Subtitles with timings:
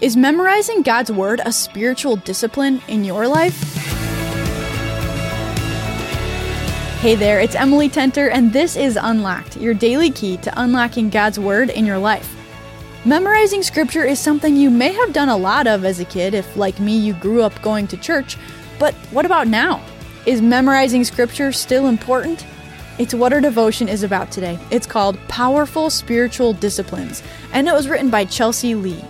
[0.00, 3.60] Is memorizing God's Word a spiritual discipline in your life?
[7.00, 11.40] Hey there, it's Emily Tenter, and this is Unlocked, your daily key to unlocking God's
[11.40, 12.32] Word in your life.
[13.04, 16.56] Memorizing Scripture is something you may have done a lot of as a kid if,
[16.56, 18.36] like me, you grew up going to church,
[18.78, 19.82] but what about now?
[20.26, 22.46] Is memorizing Scripture still important?
[23.00, 24.60] It's what our devotion is about today.
[24.70, 27.20] It's called Powerful Spiritual Disciplines,
[27.52, 29.02] and it was written by Chelsea Lee.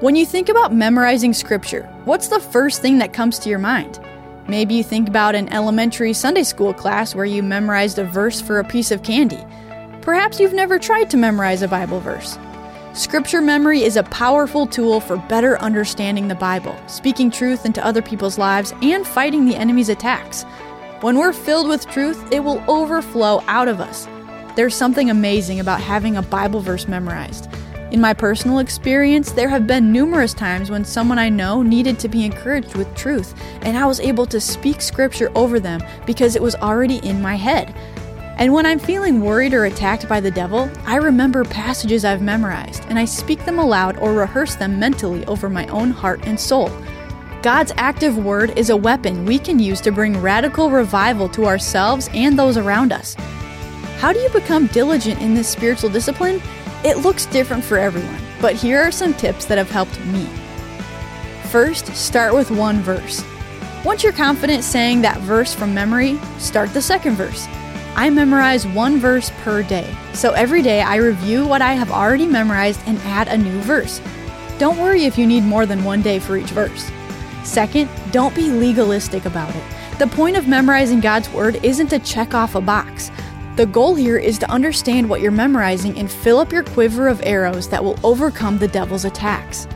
[0.00, 4.00] When you think about memorizing scripture, what's the first thing that comes to your mind?
[4.48, 8.58] Maybe you think about an elementary Sunday school class where you memorized a verse for
[8.58, 9.44] a piece of candy.
[10.00, 12.38] Perhaps you've never tried to memorize a Bible verse.
[12.94, 18.00] Scripture memory is a powerful tool for better understanding the Bible, speaking truth into other
[18.00, 20.44] people's lives, and fighting the enemy's attacks.
[21.02, 24.08] When we're filled with truth, it will overflow out of us.
[24.56, 27.50] There's something amazing about having a Bible verse memorized.
[27.90, 32.08] In my personal experience, there have been numerous times when someone I know needed to
[32.08, 36.42] be encouraged with truth, and I was able to speak scripture over them because it
[36.42, 37.74] was already in my head.
[38.38, 42.84] And when I'm feeling worried or attacked by the devil, I remember passages I've memorized,
[42.88, 46.70] and I speak them aloud or rehearse them mentally over my own heart and soul.
[47.42, 52.08] God's active word is a weapon we can use to bring radical revival to ourselves
[52.14, 53.14] and those around us.
[53.98, 56.40] How do you become diligent in this spiritual discipline?
[56.82, 60.26] It looks different for everyone, but here are some tips that have helped me.
[61.50, 63.22] First, start with one verse.
[63.84, 67.46] Once you're confident saying that verse from memory, start the second verse.
[67.96, 72.24] I memorize one verse per day, so every day I review what I have already
[72.24, 74.00] memorized and add a new verse.
[74.58, 76.90] Don't worry if you need more than one day for each verse.
[77.44, 79.64] Second, don't be legalistic about it.
[79.98, 83.10] The point of memorizing God's Word isn't to check off a box.
[83.56, 87.20] The goal here is to understand what you're memorizing and fill up your quiver of
[87.24, 89.66] arrows that will overcome the devil's attacks.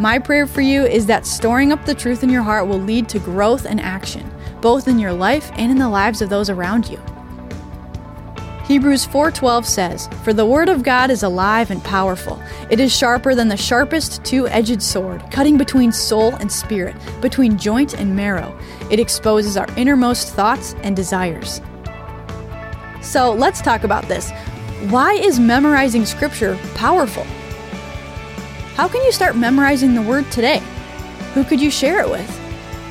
[0.00, 3.08] My prayer for you is that storing up the truth in your heart will lead
[3.10, 4.28] to growth and action,
[4.60, 6.98] both in your life and in the lives of those around you.
[8.66, 12.40] Hebrews 4:12 says, "For the word of God is alive and powerful.
[12.70, 17.92] It is sharper than the sharpest two-edged sword, cutting between soul and spirit, between joint
[17.92, 18.54] and marrow.
[18.90, 21.60] It exposes our innermost thoughts and desires."
[23.04, 24.32] So let's talk about this.
[24.88, 27.24] Why is memorizing scripture powerful?
[28.74, 30.60] How can you start memorizing the word today?
[31.34, 32.40] Who could you share it with?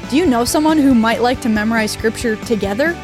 [0.10, 2.96] Do you know someone who might like to memorize scripture together?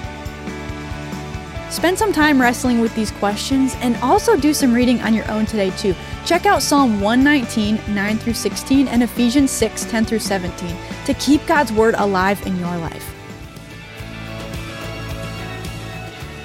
[1.70, 5.46] Spend some time wrestling with these questions and also do some reading on your own
[5.46, 5.96] today, too.
[6.26, 11.46] Check out Psalm 119, 9 through 16, and Ephesians 6, 10 through 17 to keep
[11.48, 13.19] God's Word alive in your life.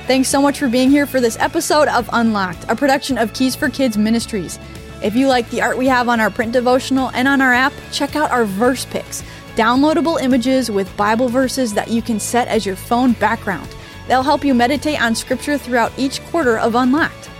[0.06, 3.56] Thanks so much for being here for this episode of Unlocked, a production of Keys
[3.56, 4.58] for Kids Ministries.
[5.02, 7.72] If you like the art we have on our print devotional and on our app,
[7.90, 9.22] check out our verse picks,
[9.56, 13.74] downloadable images with Bible verses that you can set as your phone background.
[14.06, 17.30] They'll help you meditate on scripture throughout each quarter of Unlocked.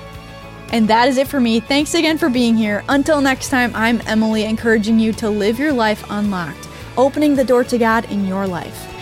[0.73, 1.61] And that is it for me.
[1.61, 2.83] Thanks again for being here.
[2.89, 7.63] Until next time, I'm Emily, encouraging you to live your life unlocked, opening the door
[7.65, 8.94] to God in your life.